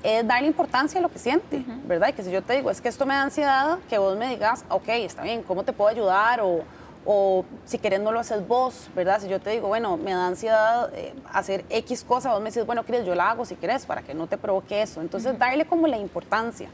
es 0.04 0.28
darle 0.28 0.48
importancia 0.48 1.00
a 1.00 1.02
lo 1.02 1.10
que 1.10 1.20
siente, 1.20 1.64
¿verdad? 1.86 2.10
Y 2.10 2.14
que 2.14 2.24
si 2.24 2.32
yo 2.32 2.42
te 2.42 2.54
digo, 2.54 2.72
es 2.72 2.82
que 2.82 2.90
esto 2.90 3.06
me 3.06 3.14
da 3.14 3.24
ansiedad, 3.24 3.78
que 3.90 3.98
vos 3.98 4.18
me 4.18 4.30
digas, 4.30 4.66
ok, 4.70 4.90
está 4.90 5.24
bien, 5.24 5.44
¿cómo 5.44 5.64
te 5.64 5.74
puedo 5.74 5.90
ayudar? 5.90 6.42
O, 6.42 6.62
o 7.06 7.46
si 7.66 7.78
querés 7.78 8.00
no 8.00 8.12
lo 8.12 8.20
haces 8.20 8.48
vos, 8.48 8.90
¿verdad? 8.96 9.20
Si 9.22 9.28
yo 9.28 9.40
te 9.40 9.52
digo, 9.52 9.68
bueno, 9.68 9.98
me 9.98 10.14
da 10.14 10.28
ansiedad 10.28 10.92
eh, 10.96 11.14
hacer 11.32 11.66
X 11.70 12.04
cosa, 12.04 12.32
vos 12.32 12.42
me 12.42 12.50
dices, 12.50 12.66
bueno, 12.66 12.84
quieres, 12.84 13.06
yo 13.06 13.16
la 13.16 13.32
hago 13.32 13.46
si 13.46 13.56
quieres 13.56 13.86
para 13.86 14.02
que 14.02 14.14
no 14.14 14.28
te 14.28 14.38
provoque 14.38 14.82
eso. 14.82 15.02
Entonces, 15.02 15.38
darle 15.38 15.66
como 15.66 15.88
la 15.88 15.98
importancia, 15.98 16.70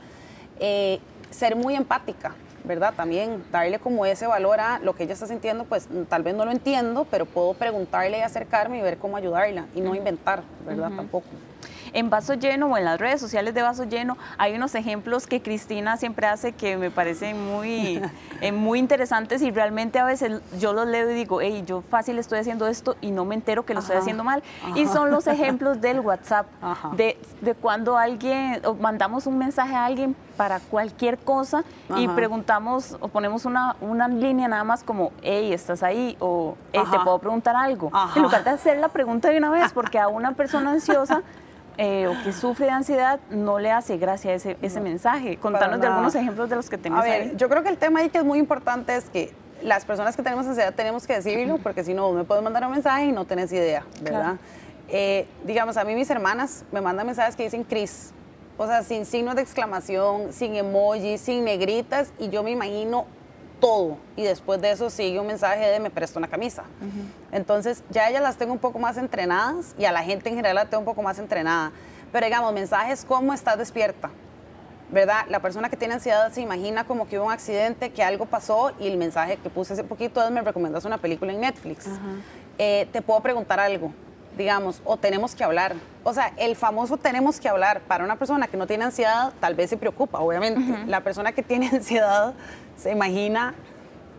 eh, 0.59 0.99
ser 1.29 1.55
muy 1.55 1.75
empática, 1.75 2.33
¿verdad? 2.63 2.93
También 2.95 3.43
darle 3.51 3.79
como 3.79 4.05
ese 4.05 4.27
valor 4.27 4.59
a 4.59 4.79
lo 4.79 4.95
que 4.95 5.03
ella 5.03 5.13
está 5.13 5.27
sintiendo, 5.27 5.63
pues 5.65 5.87
tal 6.09 6.23
vez 6.23 6.35
no 6.35 6.45
lo 6.45 6.51
entiendo, 6.51 7.05
pero 7.09 7.25
puedo 7.25 7.53
preguntarle 7.53 8.19
y 8.19 8.21
acercarme 8.21 8.79
y 8.79 8.81
ver 8.81 8.97
cómo 8.97 9.17
ayudarla 9.17 9.67
y 9.75 9.81
no 9.81 9.95
inventar, 9.95 10.43
¿verdad? 10.65 10.91
Tampoco 10.95 11.27
en 11.93 12.09
Vaso 12.09 12.33
Lleno 12.33 12.67
o 12.67 12.77
en 12.77 12.85
las 12.85 12.99
redes 12.99 13.19
sociales 13.19 13.53
de 13.53 13.61
Vaso 13.61 13.83
Lleno 13.85 14.17
hay 14.37 14.55
unos 14.55 14.75
ejemplos 14.75 15.27
que 15.27 15.41
Cristina 15.41 15.97
siempre 15.97 16.27
hace 16.27 16.53
que 16.53 16.77
me 16.77 16.91
parecen 16.91 17.45
muy, 17.51 18.01
eh, 18.41 18.51
muy 18.51 18.79
interesantes 18.79 19.41
y 19.41 19.51
realmente 19.51 19.99
a 19.99 20.05
veces 20.05 20.41
yo 20.59 20.73
los 20.73 20.87
leo 20.87 21.09
y 21.09 21.13
digo, 21.13 21.41
hey, 21.41 21.63
yo 21.65 21.81
fácil 21.81 22.17
estoy 22.19 22.39
haciendo 22.39 22.67
esto 22.67 22.95
y 23.01 23.11
no 23.11 23.25
me 23.25 23.35
entero 23.35 23.65
que 23.65 23.73
lo 23.73 23.79
estoy 23.79 23.97
haciendo 23.97 24.23
mal. 24.23 24.43
Y 24.75 24.85
son 24.87 25.11
los 25.11 25.27
ejemplos 25.27 25.81
del 25.81 25.99
WhatsApp, 25.99 26.47
de, 26.95 27.17
de, 27.41 27.55
cuando 27.55 27.97
alguien, 27.97 28.61
o 28.65 28.73
mandamos 28.75 29.27
un 29.27 29.37
mensaje 29.37 29.75
a 29.75 29.85
alguien 29.85 30.15
para 30.35 30.59
cualquier 30.59 31.17
cosa 31.17 31.63
y 31.95 32.07
preguntamos 32.07 32.95
o 32.99 33.07
ponemos 33.07 33.45
una, 33.45 33.75
una 33.81 34.07
línea 34.07 34.47
nada 34.47 34.63
más 34.63 34.83
como, 34.83 35.11
hey, 35.21 35.51
¿estás 35.51 35.83
ahí? 35.83 36.15
O, 36.19 36.55
hey, 36.71 36.83
¿te 36.91 36.99
puedo 36.99 37.17
preguntar 37.19 37.55
algo? 37.55 37.91
En 38.15 38.21
lugar 38.21 38.43
de 38.43 38.51
hacer 38.51 38.77
la 38.77 38.89
pregunta 38.89 39.29
de 39.29 39.37
una 39.37 39.49
vez, 39.49 39.73
porque 39.73 39.99
a 39.99 40.07
una 40.07 40.33
persona 40.33 40.71
ansiosa 40.71 41.23
eh, 41.77 42.07
o 42.07 42.23
que 42.23 42.33
sufre 42.33 42.65
de 42.65 42.71
ansiedad 42.71 43.19
no 43.29 43.59
le 43.59 43.71
hace 43.71 43.97
gracia 43.97 44.33
ese, 44.33 44.57
ese 44.61 44.81
mensaje. 44.81 45.37
Contanos 45.37 45.79
de 45.79 45.87
algunos 45.87 46.15
ejemplos 46.15 46.49
de 46.49 46.55
los 46.55 46.69
que 46.69 46.77
tenemos 46.77 47.05
A 47.05 47.07
ver, 47.07 47.37
Yo 47.37 47.49
creo 47.49 47.63
que 47.63 47.69
el 47.69 47.77
tema 47.77 47.99
ahí 47.99 48.09
que 48.09 48.17
es 48.17 48.25
muy 48.25 48.39
importante 48.39 48.95
es 48.95 49.09
que 49.09 49.33
las 49.61 49.85
personas 49.85 50.15
que 50.15 50.23
tenemos 50.23 50.45
ansiedad 50.45 50.73
tenemos 50.73 51.05
que 51.05 51.13
decirlo, 51.13 51.57
porque 51.59 51.83
si 51.83 51.93
no, 51.93 52.11
me 52.11 52.23
puedes 52.23 52.43
mandar 52.43 52.65
un 52.65 52.71
mensaje 52.71 53.05
y 53.05 53.11
no 53.11 53.25
tenés 53.25 53.51
idea, 53.51 53.85
¿verdad? 54.01 54.37
Eh, 54.89 55.27
digamos, 55.43 55.77
a 55.77 55.83
mí 55.83 55.95
mis 55.95 56.09
hermanas 56.09 56.63
me 56.71 56.81
mandan 56.81 57.05
mensajes 57.05 57.35
que 57.35 57.43
dicen 57.43 57.63
Cris, 57.63 58.11
o 58.57 58.65
sea, 58.65 58.83
sin 58.83 59.05
signos 59.05 59.35
de 59.35 59.41
exclamación, 59.41 60.33
sin 60.33 60.55
emojis, 60.55 61.21
sin 61.21 61.43
negritas, 61.43 62.11
y 62.17 62.29
yo 62.29 62.43
me 62.43 62.51
imagino 62.51 63.05
todo. 63.59 63.97
Y 64.15 64.23
después 64.23 64.61
de 64.61 64.71
eso 64.71 64.89
sigue 64.89 65.19
un 65.19 65.27
mensaje 65.27 65.65
de 65.67 65.79
me 65.79 65.89
presto 65.89 66.19
una 66.19 66.27
camisa. 66.27 66.63
Entonces 67.31 67.83
ya 67.89 68.09
ellas 68.09 68.21
las 68.21 68.37
tengo 68.37 68.53
un 68.53 68.59
poco 68.59 68.79
más 68.79 68.97
entrenadas 68.97 69.75
y 69.77 69.85
a 69.85 69.91
la 69.91 70.03
gente 70.03 70.29
en 70.29 70.35
general 70.35 70.55
la 70.55 70.65
tengo 70.65 70.79
un 70.79 70.85
poco 70.85 71.01
más 71.01 71.19
entrenada. 71.19 71.71
Pero 72.11 72.25
digamos, 72.25 72.53
mensajes 72.53 73.05
como 73.05 73.33
estás 73.33 73.57
despierta. 73.57 74.09
¿Verdad? 74.89 75.25
La 75.27 75.41
persona 75.41 75.69
que 75.69 75.75
tiene 75.75 75.95
ansiedad 75.95 76.31
se 76.31 76.39
imagina 76.39 76.85
como 76.85 77.09
que 77.09 77.19
hubo 77.19 77.25
un 77.25 77.33
accidente, 77.33 77.89
que 77.89 78.01
algo 78.03 78.25
pasó 78.25 78.71
y 78.79 78.87
el 78.87 78.95
mensaje 78.95 79.35
que 79.35 79.49
puse 79.49 79.73
hace 79.73 79.83
poquito 79.83 80.23
es 80.23 80.31
me 80.31 80.41
recomendas 80.41 80.85
una 80.85 80.97
película 80.97 81.33
en 81.33 81.41
Netflix. 81.41 81.87
Eh, 82.57 82.87
te 82.93 83.01
puedo 83.01 83.19
preguntar 83.19 83.59
algo, 83.59 83.91
digamos, 84.37 84.81
o 84.85 84.95
tenemos 84.95 85.35
que 85.35 85.43
hablar. 85.43 85.75
O 86.05 86.13
sea, 86.13 86.31
el 86.37 86.55
famoso 86.55 86.95
tenemos 86.95 87.37
que 87.37 87.49
hablar 87.49 87.81
para 87.81 88.05
una 88.05 88.15
persona 88.15 88.47
que 88.47 88.55
no 88.55 88.65
tiene 88.65 88.85
ansiedad, 88.85 89.33
tal 89.41 89.55
vez 89.55 89.69
se 89.69 89.75
preocupa, 89.75 90.19
obviamente. 90.21 90.61
La 90.87 91.01
persona 91.01 91.33
que 91.33 91.43
tiene 91.43 91.67
ansiedad 91.73 92.33
se 92.77 92.91
imagina, 92.91 93.55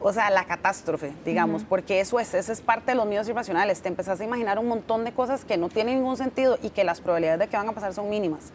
o 0.00 0.12
sea, 0.12 0.30
la 0.30 0.44
catástrofe, 0.44 1.12
digamos, 1.24 1.64
porque 1.64 2.00
eso 2.00 2.20
es, 2.20 2.34
eso 2.34 2.52
es 2.52 2.60
parte 2.60 2.92
de 2.92 2.96
los 2.96 3.06
miedos 3.06 3.28
irracionales. 3.28 3.80
Te 3.80 3.88
empezás 3.88 4.20
a 4.20 4.24
imaginar 4.24 4.58
un 4.58 4.68
montón 4.68 5.04
de 5.04 5.12
cosas 5.12 5.44
que 5.44 5.56
no 5.56 5.68
tienen 5.68 5.96
ningún 5.96 6.16
sentido 6.16 6.58
y 6.62 6.70
que 6.70 6.84
las 6.84 7.00
probabilidades 7.00 7.40
de 7.40 7.48
que 7.48 7.56
van 7.56 7.68
a 7.68 7.72
pasar 7.72 7.94
son 7.94 8.10
mínimas. 8.10 8.52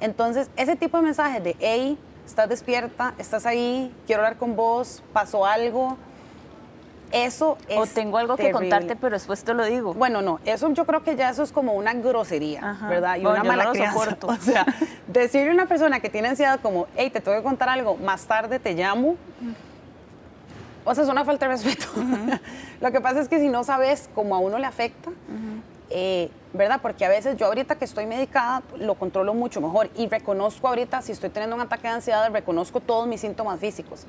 Entonces, 0.00 0.50
ese 0.56 0.76
tipo 0.76 0.96
de 0.96 1.02
mensajes 1.02 1.44
de, 1.44 1.56
hey, 1.60 1.98
estás 2.26 2.48
despierta, 2.48 3.14
estás 3.18 3.46
ahí, 3.46 3.94
quiero 4.06 4.22
hablar 4.22 4.38
con 4.38 4.56
vos, 4.56 5.02
pasó 5.12 5.44
algo, 5.44 5.96
eso 7.12 7.58
es 7.68 7.78
O 7.78 7.86
tengo 7.86 8.18
algo 8.18 8.36
que 8.36 8.52
contarte, 8.52 8.96
pero 8.96 9.14
después 9.14 9.42
te 9.42 9.54
lo 9.54 9.64
digo. 9.64 9.94
Bueno, 9.94 10.22
no, 10.22 10.40
eso 10.44 10.72
yo 10.72 10.86
creo 10.86 11.02
que 11.02 11.16
ya 11.16 11.30
eso 11.30 11.42
es 11.42 11.52
como 11.52 11.72
una 11.74 11.92
grosería, 11.94 12.78
¿verdad? 12.88 13.16
Y 13.16 13.26
una 13.26 13.44
mala 13.44 13.70
crianza. 13.70 14.16
O 14.22 14.36
sea, 14.36 14.64
decirle 15.06 15.50
a 15.50 15.54
una 15.54 15.66
persona 15.66 16.00
que 16.00 16.08
tiene 16.08 16.28
ansiedad 16.28 16.60
como, 16.60 16.86
hey, 16.96 17.10
te 17.10 17.20
tengo 17.20 17.36
que 17.36 17.42
contar 17.42 17.68
algo, 17.68 17.96
más 17.96 18.24
tarde 18.26 18.58
te 18.58 18.74
llamo. 18.74 19.16
O 20.84 20.94
sea, 20.94 21.04
es 21.04 21.10
una 21.10 21.24
falta 21.24 21.46
de 21.46 21.52
respeto. 21.52 21.86
lo 22.80 22.92
que 22.92 23.00
pasa 23.00 23.20
es 23.20 23.28
que 23.28 23.38
si 23.38 23.48
no 23.48 23.64
sabes 23.64 24.08
cómo 24.14 24.34
a 24.34 24.38
uno 24.38 24.58
le 24.58 24.66
afecta, 24.66 25.10
eh, 25.90 26.30
¿verdad? 26.52 26.80
Porque 26.80 27.04
a 27.04 27.08
veces 27.08 27.36
yo 27.36 27.46
ahorita 27.46 27.76
que 27.76 27.84
estoy 27.84 28.06
medicada 28.06 28.62
lo 28.78 28.94
controlo 28.94 29.34
mucho 29.34 29.60
mejor 29.60 29.90
y 29.96 30.08
reconozco 30.08 30.68
ahorita, 30.68 31.02
si 31.02 31.12
estoy 31.12 31.30
teniendo 31.30 31.56
un 31.56 31.62
ataque 31.62 31.88
de 31.88 31.94
ansiedad, 31.94 32.30
reconozco 32.32 32.80
todos 32.80 33.06
mis 33.06 33.20
síntomas 33.20 33.60
físicos. 33.60 34.06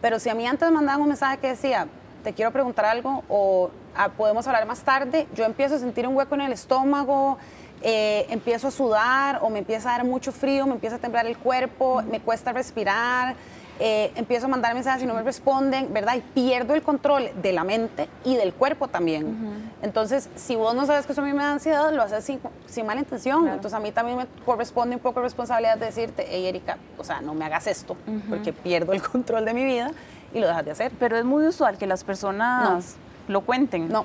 Pero 0.00 0.18
si 0.18 0.28
a 0.28 0.34
mí 0.34 0.46
antes 0.46 0.70
mandaban 0.70 1.02
un 1.02 1.08
mensaje 1.08 1.38
que 1.38 1.48
decía, 1.48 1.88
te 2.24 2.32
quiero 2.32 2.50
preguntar 2.50 2.86
algo 2.86 3.22
o 3.28 3.70
ah, 3.94 4.08
podemos 4.08 4.44
hablar 4.48 4.66
más 4.66 4.80
tarde, 4.82 5.28
yo 5.36 5.44
empiezo 5.44 5.76
a 5.76 5.78
sentir 5.78 6.08
un 6.08 6.16
hueco 6.16 6.34
en 6.34 6.40
el 6.40 6.52
estómago, 6.52 7.38
eh, 7.82 8.26
empiezo 8.30 8.68
a 8.68 8.70
sudar 8.70 9.38
o 9.42 9.50
me 9.50 9.60
empieza 9.60 9.90
a 9.90 9.98
dar 9.98 10.06
mucho 10.06 10.32
frío, 10.32 10.66
me 10.66 10.72
empieza 10.72 10.96
a 10.96 10.98
temblar 10.98 11.26
el 11.26 11.36
cuerpo, 11.36 12.02
me 12.10 12.18
cuesta 12.18 12.52
respirar, 12.52 13.36
eh, 13.78 14.12
empiezo 14.14 14.46
a 14.46 14.48
mandar 14.48 14.72
mensajes 14.72 15.02
y 15.02 15.06
no 15.06 15.14
me 15.14 15.22
responden, 15.22 15.92
¿verdad? 15.92 16.14
Y 16.16 16.20
pierdo 16.20 16.74
el 16.74 16.82
control 16.82 17.30
de 17.42 17.52
la 17.52 17.64
mente 17.64 18.08
y 18.24 18.36
del 18.36 18.54
cuerpo 18.54 18.88
también. 18.88 19.72
Entonces, 19.82 20.30
si 20.36 20.54
vos 20.56 20.74
no 20.74 20.86
sabes 20.86 21.06
que 21.06 21.12
eso 21.12 21.20
a 21.20 21.24
mí 21.24 21.32
me 21.32 21.42
da 21.42 21.52
ansiedad, 21.52 21.92
lo 21.92 22.02
haces 22.02 22.24
sin, 22.24 22.40
sin 22.66 22.86
mala 22.86 23.00
intención. 23.00 23.48
Entonces, 23.48 23.74
a 23.74 23.80
mí 23.80 23.90
también 23.90 24.16
me 24.16 24.26
corresponde 24.44 24.94
un 24.94 25.02
poco 25.02 25.20
responsabilidad 25.20 25.76
de 25.76 25.86
decirte, 25.86 26.24
hey, 26.28 26.46
Erika, 26.46 26.78
o 26.96 27.04
sea, 27.04 27.20
no 27.20 27.34
me 27.34 27.44
hagas 27.44 27.66
esto, 27.66 27.96
porque 28.30 28.52
pierdo 28.52 28.92
el 28.92 29.02
control 29.02 29.44
de 29.44 29.52
mi 29.52 29.64
vida 29.64 29.90
y 30.34 30.40
lo 30.40 30.46
dejas 30.46 30.64
de 30.64 30.72
hacer. 30.72 30.92
Pero 30.98 31.16
es 31.16 31.24
muy 31.24 31.46
usual 31.46 31.78
que 31.78 31.86
las 31.86 32.04
personas 32.04 32.96
lo 33.28 33.40
cuenten. 33.42 33.88
No. 33.88 34.04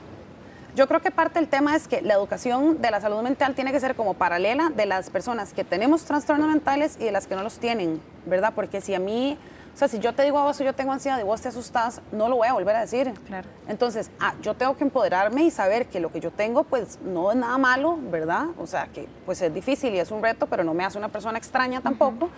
Yo 0.75 0.87
creo 0.87 1.01
que 1.01 1.11
parte 1.11 1.39
del 1.39 1.49
tema 1.49 1.75
es 1.75 1.87
que 1.87 2.01
la 2.01 2.13
educación 2.13 2.81
de 2.81 2.91
la 2.91 3.01
salud 3.01 3.21
mental 3.21 3.55
tiene 3.55 3.71
que 3.71 3.79
ser 3.79 3.95
como 3.95 4.13
paralela 4.13 4.69
de 4.69 4.85
las 4.85 5.09
personas 5.09 5.51
que 5.51 5.63
tenemos 5.63 6.05
trastornos 6.05 6.47
mentales 6.47 6.95
y 6.99 7.05
de 7.05 7.11
las 7.11 7.27
que 7.27 7.35
no 7.35 7.43
los 7.43 7.57
tienen, 7.57 7.99
¿verdad? 8.27 8.53
Porque 8.55 8.79
si 8.79 8.93
a 8.93 8.99
mí, 8.99 9.37
o 9.73 9.77
sea, 9.77 9.87
si 9.87 9.97
yo 9.99 10.13
te 10.13 10.23
digo 10.23 10.37
a 10.37 10.43
vos 10.43 10.59
yo 10.59 10.73
tengo 10.73 10.91
ansiedad 10.91 11.19
y 11.19 11.23
vos 11.23 11.41
te 11.41 11.47
asustás, 11.47 12.01
no 12.11 12.29
lo 12.29 12.35
voy 12.37 12.47
a 12.47 12.53
volver 12.53 12.75
a 12.75 12.81
decir. 12.81 13.11
Claro. 13.27 13.47
Entonces, 13.67 14.11
ah, 14.19 14.35
yo 14.43 14.53
tengo 14.53 14.77
que 14.77 14.83
empoderarme 14.83 15.43
y 15.43 15.51
saber 15.51 15.87
que 15.87 15.99
lo 15.99 16.11
que 16.11 16.19
yo 16.19 16.29
tengo, 16.29 16.63
pues 16.63 16.99
no 17.01 17.31
es 17.31 17.37
nada 17.37 17.57
malo, 17.57 17.97
¿verdad? 18.11 18.45
O 18.59 18.67
sea, 18.67 18.87
que 18.93 19.07
pues 19.25 19.41
es 19.41 19.51
difícil 19.53 19.93
y 19.95 19.99
es 19.99 20.11
un 20.11 20.21
reto, 20.21 20.45
pero 20.45 20.63
no 20.63 20.75
me 20.75 20.85
hace 20.85 20.99
una 20.99 21.09
persona 21.09 21.39
extraña 21.39 21.81
tampoco. 21.81 22.29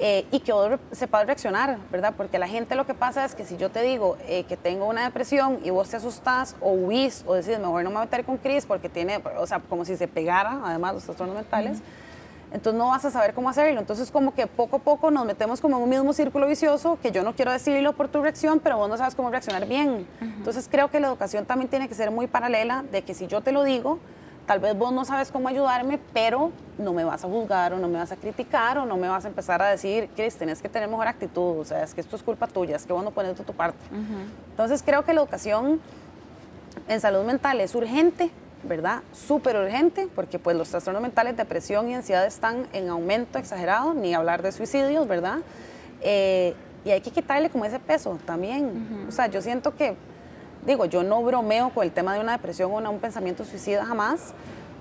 Eh, 0.00 0.26
y 0.30 0.40
que 0.40 0.52
vos 0.52 0.78
sepas 0.92 1.26
reaccionar, 1.26 1.78
¿verdad? 1.90 2.14
Porque 2.16 2.38
la 2.38 2.46
gente 2.46 2.76
lo 2.76 2.86
que 2.86 2.94
pasa 2.94 3.24
es 3.24 3.34
que 3.34 3.44
si 3.44 3.56
yo 3.56 3.70
te 3.70 3.82
digo 3.82 4.16
eh, 4.28 4.44
que 4.44 4.56
tengo 4.56 4.86
una 4.86 5.04
depresión 5.04 5.58
y 5.64 5.70
vos 5.70 5.88
te 5.88 5.96
asustás 5.96 6.54
o 6.60 6.70
huís 6.70 7.24
o 7.26 7.34
decís, 7.34 7.58
mejor 7.58 7.82
no 7.82 7.90
me 7.90 7.96
voy 7.96 8.02
a 8.02 8.04
meter 8.04 8.24
con 8.24 8.36
Cris 8.36 8.64
porque 8.64 8.88
tiene, 8.88 9.20
o 9.36 9.46
sea, 9.46 9.60
como 9.60 9.84
si 9.84 9.96
se 9.96 10.06
pegara, 10.06 10.60
además, 10.64 10.94
los 10.94 11.04
trastornos 11.04 11.34
mentales, 11.34 11.82
entonces 12.52 12.78
no 12.78 12.88
vas 12.88 13.04
a 13.04 13.10
saber 13.10 13.34
cómo 13.34 13.50
hacerlo. 13.50 13.80
Entonces 13.80 14.10
como 14.10 14.34
que 14.34 14.46
poco 14.46 14.76
a 14.76 14.78
poco 14.78 15.10
nos 15.10 15.26
metemos 15.26 15.60
como 15.60 15.76
en 15.76 15.82
un 15.82 15.88
mismo 15.88 16.12
círculo 16.12 16.46
vicioso, 16.46 16.98
que 17.02 17.10
yo 17.10 17.22
no 17.22 17.34
quiero 17.34 17.52
decirlo 17.52 17.92
por 17.92 18.08
tu 18.08 18.22
reacción, 18.22 18.60
pero 18.60 18.76
vos 18.78 18.88
no 18.88 18.96
sabes 18.96 19.14
cómo 19.14 19.30
reaccionar 19.30 19.66
bien. 19.66 20.06
Entonces 20.20 20.68
creo 20.70 20.90
que 20.90 21.00
la 21.00 21.08
educación 21.08 21.44
también 21.44 21.68
tiene 21.68 21.88
que 21.88 21.94
ser 21.94 22.10
muy 22.10 22.26
paralela 22.26 22.84
de 22.90 23.02
que 23.02 23.14
si 23.14 23.26
yo 23.26 23.40
te 23.40 23.52
lo 23.52 23.64
digo, 23.64 23.98
tal 24.48 24.60
vez 24.60 24.76
vos 24.76 24.92
no 24.92 25.04
sabes 25.04 25.30
cómo 25.30 25.46
ayudarme, 25.48 26.00
pero 26.14 26.50
no 26.78 26.94
me 26.94 27.04
vas 27.04 27.22
a 27.22 27.28
juzgar 27.28 27.74
o 27.74 27.78
no 27.78 27.86
me 27.86 27.98
vas 27.98 28.10
a 28.12 28.16
criticar 28.16 28.78
o 28.78 28.86
no 28.86 28.96
me 28.96 29.06
vas 29.06 29.26
a 29.26 29.28
empezar 29.28 29.60
a 29.60 29.68
decir, 29.68 30.08
Cris, 30.16 30.36
tenés 30.36 30.62
que 30.62 30.70
tener 30.70 30.88
mejor 30.88 31.06
actitud, 31.06 31.58
o 31.58 31.64
sea, 31.66 31.82
es 31.84 31.92
que 31.92 32.00
esto 32.00 32.16
es 32.16 32.22
culpa 32.22 32.46
tuya, 32.46 32.76
es 32.76 32.86
que 32.86 32.94
vos 32.94 33.04
no 33.04 33.10
pones 33.10 33.36
de 33.36 33.44
tu 33.44 33.52
parte. 33.52 33.78
Entonces 34.50 34.82
creo 34.82 35.04
que 35.04 35.12
la 35.12 35.20
educación 35.20 35.80
en 36.88 37.00
salud 37.00 37.24
mental 37.24 37.60
es 37.60 37.74
urgente, 37.74 38.30
¿verdad? 38.62 39.02
Súper 39.12 39.54
urgente, 39.54 40.08
porque 40.14 40.38
pues 40.38 40.56
los 40.56 40.70
trastornos 40.70 41.02
mentales, 41.02 41.36
depresión 41.36 41.90
y 41.90 41.94
ansiedad 41.94 42.24
están 42.24 42.68
en 42.72 42.88
aumento 42.88 43.38
exagerado, 43.38 43.92
ni 43.92 44.14
hablar 44.14 44.40
de 44.40 44.50
suicidios, 44.52 45.06
¿verdad? 45.06 45.40
Eh, 46.00 46.54
y 46.86 46.90
hay 46.90 47.02
que 47.02 47.10
quitarle 47.10 47.50
como 47.50 47.66
ese 47.66 47.80
peso 47.80 48.18
también. 48.24 49.06
O 49.06 49.12
sea, 49.12 49.26
yo 49.26 49.42
siento 49.42 49.76
que 49.76 49.94
digo, 50.66 50.84
yo 50.84 51.02
no 51.02 51.22
bromeo 51.22 51.70
con 51.70 51.84
el 51.84 51.92
tema 51.92 52.14
de 52.14 52.20
una 52.20 52.32
depresión 52.32 52.86
o 52.86 52.90
un 52.90 52.98
pensamiento 52.98 53.44
suicida 53.44 53.84
jamás, 53.84 54.34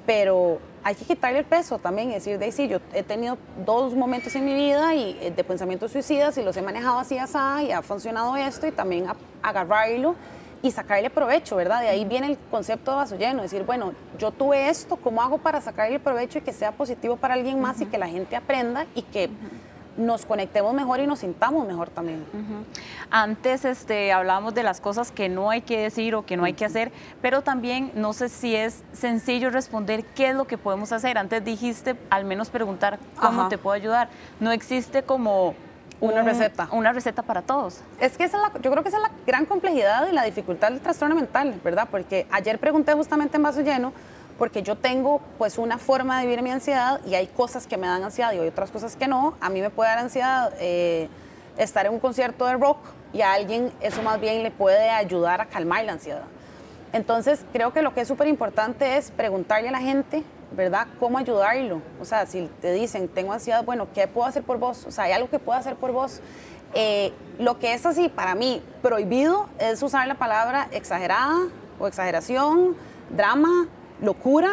pero 0.05 0.60
hay 0.84 0.96
que 0.96 1.03
quitarle 1.03 1.39
el 1.39 1.46
peso 1.46 1.79
también, 1.79 2.10
es 2.10 2.24
decir, 2.24 2.39
de 2.39 2.51
sí, 2.51 2.67
yo 2.69 2.79
he 2.93 3.03
tenido 3.03 3.38
dos 3.65 3.93
momentos 3.93 4.34
en 4.36 4.46
mi 4.46 4.53
vida 4.53 4.96
y, 4.96 5.17
eh, 5.22 5.34
de 5.36 5.43
pensamientos 5.43 5.91
suicidas 5.91 6.38
y 6.38 6.43
los 6.43 6.55
he 6.55 6.62
manejado 6.62 7.00
así, 7.00 7.17
así, 7.17 7.67
y 7.67 7.72
ha 7.72 7.81
funcionado 7.81 8.36
esto 8.38 8.67
y 8.67 8.72
también 8.72 9.05
agarrarlo 9.41 10.15
y 10.62 10.72
sacarle 10.72 11.10
provecho, 11.10 11.55
¿verdad? 11.55 11.81
De 11.81 11.89
ahí 11.89 12.05
viene 12.05 12.27
el 12.27 12.38
concepto 12.50 12.91
de 12.91 12.98
vaso 12.98 13.17
lleno, 13.17 13.41
decir, 13.41 13.63
bueno, 13.63 13.93
yo 14.17 14.31
tuve 14.31 14.69
esto, 14.69 14.96
¿cómo 14.96 15.22
hago 15.22 15.38
para 15.38 15.62
sacarle 15.62 16.00
provecho 16.00 16.39
y 16.39 16.41
que 16.41 16.53
sea 16.53 16.72
positivo 16.72 17.17
para 17.17 17.34
alguien 17.34 17.60
más 17.60 17.81
y 17.81 17.86
que 17.86 17.98
la 17.98 18.07
gente 18.07 18.36
aprenda 18.36 18.86
y 18.96 19.01
que 19.03 19.29
nos 19.97 20.25
conectemos 20.25 20.73
mejor 20.73 20.99
y 20.99 21.07
nos 21.07 21.19
sintamos 21.19 21.67
mejor 21.67 21.89
también. 21.89 22.23
Antes 23.09 23.65
este, 23.65 24.11
hablábamos 24.11 24.53
de 24.53 24.63
las 24.63 24.79
cosas 24.79 25.11
que 25.11 25.29
no 25.29 25.49
hay 25.49 25.61
que 25.61 25.79
decir 25.79 26.15
o 26.15 26.25
que 26.25 26.37
no 26.37 26.43
hay 26.43 26.53
que 26.53 26.65
hacer, 26.65 26.91
pero 27.21 27.41
también 27.41 27.91
no 27.95 28.13
sé 28.13 28.29
si 28.29 28.55
es 28.55 28.83
sencillo 28.93 29.49
responder 29.49 30.05
qué 30.05 30.29
es 30.29 30.35
lo 30.35 30.45
que 30.45 30.57
podemos 30.57 30.91
hacer. 30.91 31.17
Antes 31.17 31.43
dijiste 31.43 31.95
al 32.09 32.25
menos 32.25 32.49
preguntar 32.49 32.99
cómo 33.19 33.49
te 33.49 33.57
puedo 33.57 33.75
ayudar. 33.75 34.09
No 34.39 34.51
existe 34.51 35.03
como 35.03 35.55
una 35.99 36.21
receta. 36.21 36.67
Una 36.71 36.93
receta 36.93 37.23
para 37.23 37.41
todos. 37.41 37.81
Es 37.99 38.17
que 38.17 38.25
esa 38.25 38.37
es 38.37 38.61
yo 38.61 38.71
creo 38.71 38.83
que 38.83 38.89
esa 38.89 38.97
es 38.97 39.03
la 39.03 39.11
gran 39.25 39.45
complejidad 39.45 40.07
y 40.07 40.13
la 40.13 40.23
dificultad 40.23 40.69
del 40.69 40.79
trastorno 40.79 41.15
mental, 41.15 41.59
¿verdad? 41.63 41.87
Porque 41.89 42.27
ayer 42.31 42.59
pregunté 42.59 42.93
justamente 42.93 43.37
en 43.37 43.43
vaso 43.43 43.61
lleno 43.61 43.93
porque 44.38 44.62
yo 44.62 44.75
tengo 44.75 45.22
pues 45.38 45.58
una 45.58 45.77
forma 45.77 46.20
de 46.20 46.25
vivir 46.25 46.41
mi 46.41 46.51
ansiedad 46.51 47.01
y 47.06 47.15
hay 47.15 47.27
cosas 47.27 47.67
que 47.67 47.77
me 47.77 47.88
dan 47.88 48.03
ansiedad 48.03 48.34
y 48.34 48.39
hay 48.39 48.48
otras 48.48 48.72
cosas 48.72 48.96
que 48.96 49.08
no. 49.08 49.36
A 49.41 49.50
mí 49.50 49.62
me 49.62 49.70
puede 49.70 49.89
dar 49.89 50.00
ansiedad 50.00 50.53
eh, 50.60 51.10
estar 51.58 51.86
en 51.86 51.94
un 51.94 52.00
concierto 52.00 52.46
de 52.46 52.53
rock 52.53 52.77
y 53.13 53.22
a 53.22 53.34
alguien 53.34 53.72
eso 53.82 54.01
más 54.03 54.20
bien 54.20 54.44
le 54.44 54.51
puede 54.51 54.89
ayudar 54.89 55.41
a 55.41 55.46
calmar 55.46 55.84
la 55.86 55.94
ansiedad. 55.94 56.24
Entonces 56.94 57.44
creo 57.51 57.74
que 57.74 57.82
lo 57.82 57.94
que 57.94 58.01
es 58.01 58.08
súper 58.08 58.27
importante 58.27 58.98
es 58.98 59.12
preguntarle 59.12 59.70
a 59.70 59.72
la 59.72 59.79
gente, 59.79 60.24
¿verdad? 60.51 60.88
¿Cómo 61.00 61.17
ayudarlo? 61.17 61.82
O 62.00 62.06
sea, 62.06 62.25
si 62.25 62.50
te 62.62 62.72
dicen, 62.72 63.08
tengo 63.08 63.34
ansiedad, 63.34 63.63
bueno, 63.63 63.88
¿qué 63.94 64.08
puedo 64.08 64.27
hacer 64.27 64.44
por 64.44 64.58
vos? 64.58 64.86
O 64.86 64.91
sea, 64.91 65.06
¿hay 65.06 65.12
algo 65.12 65.29
que 65.29 65.39
puedo 65.39 65.60
hacer 65.60 65.75
por 65.75 65.91
vos? 65.91 66.22
Eh, 66.74 67.12
lo 67.39 67.60
que 67.60 67.74
es 67.74 67.86
así 67.86 68.10
para 68.10 68.36
mí 68.36 68.62
prohibido 68.82 69.50
es 69.58 69.82
usar 69.82 70.08
la 70.08 70.15
palabra 70.15 70.67
exagerada 70.72 71.48
o 71.79 71.88
exageración, 71.88 72.75
drama, 73.10 73.67
locura, 74.01 74.51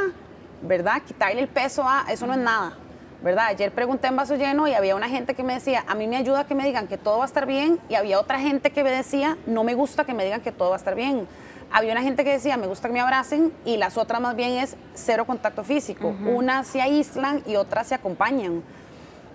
¿verdad? 0.62 1.02
Quitarle 1.06 1.40
el 1.40 1.48
peso 1.48 1.82
a, 1.86 2.06
eso 2.10 2.26
no 2.26 2.32
es 2.32 2.38
nada, 2.38 2.74
¿verdad? 3.22 3.46
Ayer 3.46 3.72
pregunté 3.72 4.08
en 4.08 4.16
vaso 4.16 4.36
lleno 4.36 4.66
y 4.68 4.74
había 4.74 4.96
una 4.96 5.08
gente 5.08 5.34
que 5.34 5.42
me 5.42 5.54
decía, 5.54 5.84
a 5.86 5.94
mí 5.94 6.06
me 6.06 6.16
ayuda 6.16 6.44
que 6.44 6.54
me 6.54 6.64
digan 6.64 6.86
que 6.86 6.98
todo 6.98 7.18
va 7.18 7.24
a 7.24 7.26
estar 7.26 7.46
bien, 7.46 7.78
y 7.88 7.94
había 7.94 8.20
otra 8.20 8.38
gente 8.38 8.70
que 8.70 8.82
me 8.82 8.90
decía, 8.90 9.36
no 9.46 9.64
me 9.64 9.74
gusta 9.74 10.04
que 10.04 10.14
me 10.14 10.24
digan 10.24 10.40
que 10.40 10.52
todo 10.52 10.70
va 10.70 10.76
a 10.76 10.78
estar 10.78 10.94
bien. 10.94 11.26
Había 11.72 11.92
una 11.92 12.02
gente 12.02 12.22
que 12.22 12.30
decía, 12.30 12.56
me 12.56 12.66
gusta 12.66 12.88
que 12.88 12.94
me 12.94 13.00
abracen, 13.00 13.52
y 13.64 13.76
las 13.76 13.96
otras 13.98 14.20
más 14.20 14.36
bien 14.36 14.52
es 14.52 14.76
cero 14.94 15.24
contacto 15.24 15.64
físico. 15.64 16.14
Unas 16.24 16.68
se 16.68 16.80
aíslan 16.80 17.42
y 17.46 17.56
otras 17.56 17.88
se 17.88 17.94
acompañan. 17.94 18.62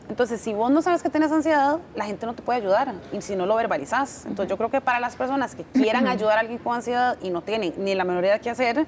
Entonces, 0.07 0.39
si 0.41 0.53
vos 0.53 0.71
no 0.71 0.81
sabes 0.81 1.03
que 1.03 1.09
tienes 1.09 1.31
ansiedad, 1.31 1.79
la 1.95 2.05
gente 2.05 2.25
no 2.25 2.33
te 2.33 2.41
puede 2.41 2.59
ayudar, 2.59 2.93
y 3.11 3.21
si 3.21 3.35
no 3.35 3.45
lo 3.45 3.55
verbalizás. 3.55 4.25
Entonces, 4.25 4.49
yo 4.49 4.57
creo 4.57 4.71
que 4.71 4.79
para 4.81 4.99
las 4.99 5.15
personas 5.15 5.53
que 5.53 5.63
quieran 5.63 6.07
ayudar 6.07 6.37
a 6.37 6.39
alguien 6.41 6.59
con 6.59 6.75
ansiedad 6.75 7.17
y 7.21 7.29
no 7.29 7.41
tienen 7.41 7.73
ni 7.77 7.93
la 7.93 8.05
menor 8.05 8.23
idea 8.23 8.33
de 8.35 8.39
qué 8.39 8.49
hacer, 8.49 8.87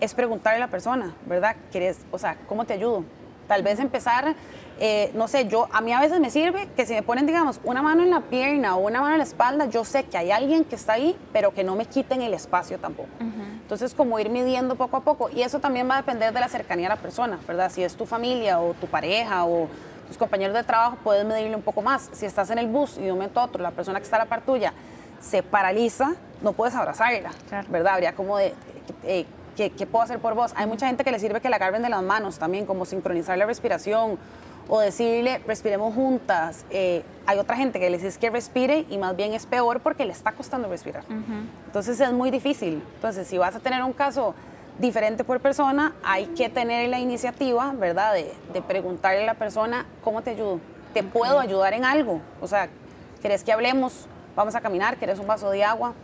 es 0.00 0.14
preguntarle 0.14 0.56
a 0.56 0.66
la 0.66 0.70
persona, 0.70 1.14
¿verdad? 1.26 1.56
¿Quieres, 1.70 1.98
o 2.10 2.18
sea, 2.18 2.36
¿cómo 2.48 2.64
te 2.64 2.74
ayudo? 2.74 3.04
Tal 3.48 3.62
vez 3.62 3.78
empezar, 3.78 4.34
eh, 4.80 5.10
no 5.14 5.28
sé, 5.28 5.46
yo, 5.46 5.68
a 5.72 5.80
mí 5.80 5.92
a 5.92 6.00
veces 6.00 6.18
me 6.20 6.30
sirve 6.30 6.68
que 6.76 6.84
si 6.84 6.94
me 6.94 7.02
ponen, 7.02 7.26
digamos, 7.26 7.60
una 7.64 7.80
mano 7.80 8.02
en 8.02 8.10
la 8.10 8.20
pierna 8.22 8.76
o 8.76 8.80
una 8.80 9.00
mano 9.00 9.12
en 9.12 9.18
la 9.18 9.24
espalda, 9.24 9.66
yo 9.66 9.84
sé 9.84 10.04
que 10.04 10.18
hay 10.18 10.32
alguien 10.32 10.64
que 10.64 10.74
está 10.74 10.94
ahí, 10.94 11.16
pero 11.32 11.54
que 11.54 11.62
no 11.62 11.76
me 11.76 11.86
quiten 11.86 12.22
el 12.22 12.34
espacio 12.34 12.78
tampoco. 12.78 13.08
Entonces, 13.20 13.94
como 13.94 14.18
ir 14.18 14.30
midiendo 14.30 14.76
poco 14.76 14.96
a 14.96 15.00
poco. 15.00 15.28
Y 15.28 15.42
eso 15.42 15.58
también 15.58 15.88
va 15.88 15.94
a 15.94 15.96
depender 15.98 16.32
de 16.32 16.40
la 16.40 16.48
cercanía 16.48 16.86
a 16.86 16.90
la 16.90 17.02
persona, 17.02 17.38
¿verdad? 17.46 17.70
Si 17.70 17.82
es 17.82 17.96
tu 17.96 18.06
familia 18.06 18.60
o 18.60 18.74
tu 18.74 18.86
pareja 18.86 19.44
o 19.44 19.68
tus 20.06 20.16
compañeros 20.16 20.54
de 20.54 20.62
trabajo, 20.62 20.98
puedes 21.02 21.24
medirle 21.24 21.56
un 21.56 21.62
poco 21.62 21.82
más. 21.82 22.08
Si 22.12 22.26
estás 22.26 22.50
en 22.50 22.58
el 22.58 22.68
bus 22.68 22.96
y 22.98 23.02
de 23.02 23.12
un 23.12 23.18
momento 23.18 23.40
a 23.40 23.44
otro 23.44 23.62
la 23.62 23.72
persona 23.72 23.98
que 23.98 24.04
está 24.04 24.16
a 24.16 24.20
la 24.20 24.26
par 24.26 24.42
tuya 24.42 24.72
se 25.20 25.42
paraliza, 25.42 26.12
no 26.42 26.52
puedes 26.52 26.74
abrazarla, 26.74 27.30
¿verdad? 27.68 27.94
Habría 27.94 28.14
como 28.14 28.38
de... 28.38 28.54
Eh, 29.04 29.26
¿qué, 29.56 29.86
puedo 29.86 30.04
hacer 30.04 30.18
por 30.18 30.34
vos? 30.34 30.52
Hay 30.54 30.66
mucha 30.66 30.86
gente 30.86 31.02
que 31.02 31.10
le 31.10 31.18
sirve 31.18 31.40
que 31.40 31.48
la 31.48 31.56
agarren 31.56 31.82
de 31.82 31.88
las 31.88 32.02
manos 32.02 32.38
también, 32.38 32.66
como 32.66 32.84
sincronizar 32.84 33.36
la 33.38 33.46
respiración 33.46 34.18
o 34.68 34.80
decirle, 34.80 35.40
respiremos 35.46 35.94
juntas. 35.94 36.64
Eh, 36.70 37.02
hay 37.26 37.38
otra 37.38 37.56
gente 37.56 37.80
que 37.80 37.88
le 37.88 37.98
dice 37.98 38.18
que 38.18 38.30
respire 38.30 38.84
y 38.90 38.98
más 38.98 39.16
bien 39.16 39.32
es 39.32 39.46
peor 39.46 39.80
porque 39.80 40.04
le 40.04 40.12
está 40.12 40.32
costando 40.32 40.68
respirar. 40.68 41.04
Entonces 41.66 42.00
es 42.00 42.12
muy 42.12 42.30
difícil. 42.30 42.82
Entonces, 42.96 43.26
si 43.26 43.38
vas 43.38 43.54
a 43.54 43.60
tener 43.60 43.82
un 43.82 43.92
caso 43.92 44.34
diferente 44.78 45.24
por 45.24 45.40
persona, 45.40 45.94
hay 46.02 46.26
que 46.26 46.48
tener 46.48 46.88
la 46.88 46.98
iniciativa, 46.98 47.72
¿verdad? 47.72 48.14
De, 48.14 48.62
preguntarle 48.62 49.22
a 49.22 49.26
la 49.26 49.34
persona, 49.34 49.86
¿cómo 50.02 50.22
te 50.22 50.30
ayudo? 50.30 50.60
¿Te 50.92 51.02
puedo 51.02 51.38
ayudar 51.38 51.72
en 51.74 51.84
algo? 51.84 52.20
O 52.40 52.48
sea, 52.48 52.68
¿querés 53.22 53.44
que 53.44 53.52
hablemos? 53.52 54.06
Vamos 54.34 54.54
a 54.54 54.60
caminar, 54.60 54.96
¿querés 54.96 55.18
un 55.18 55.26
vaso 55.26 55.50
de 55.50 55.64
agua? 55.64 55.94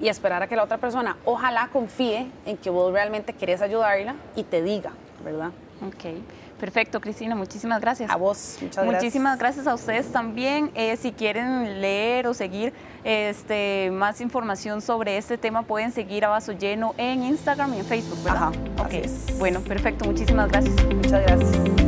Y 0.00 0.08
esperar 0.08 0.42
a 0.42 0.46
que 0.46 0.56
la 0.56 0.64
otra 0.64 0.78
persona 0.78 1.16
ojalá 1.24 1.68
confíe 1.72 2.26
en 2.46 2.56
que 2.56 2.70
vos 2.70 2.92
realmente 2.92 3.32
querés 3.32 3.62
ayudarla 3.62 4.14
y 4.34 4.44
te 4.44 4.62
diga, 4.62 4.92
¿verdad? 5.24 5.50
Ok. 5.86 6.04
Perfecto, 6.60 7.00
Cristina, 7.00 7.34
muchísimas 7.34 7.80
gracias. 7.80 8.10
A 8.10 8.16
vos, 8.16 8.58
muchas 8.60 8.84
gracias. 8.84 9.02
Muchísimas 9.02 9.38
gracias 9.38 9.66
a 9.66 9.72
ustedes 9.72 10.12
también. 10.12 10.70
Eh, 10.74 10.94
si 10.98 11.12
quieren 11.12 11.80
leer 11.80 12.26
o 12.26 12.34
seguir 12.34 12.74
este, 13.02 13.90
más 13.90 14.20
información 14.20 14.82
sobre 14.82 15.16
este 15.16 15.38
tema, 15.38 15.62
pueden 15.62 15.90
seguir 15.90 16.26
a 16.26 16.28
Vaso 16.28 16.52
Lleno 16.52 16.94
en 16.98 17.22
Instagram 17.22 17.72
y 17.74 17.78
en 17.78 17.86
Facebook, 17.86 18.22
¿verdad? 18.22 18.42
Ajá, 18.42 18.52
ok. 18.78 19.38
Bueno, 19.38 19.60
perfecto, 19.60 20.04
muchísimas 20.04 20.50
gracias. 20.50 20.84
Muchas 20.84 21.22
gracias. 21.22 21.79